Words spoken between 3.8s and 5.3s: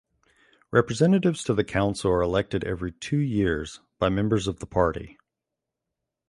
by members of the party.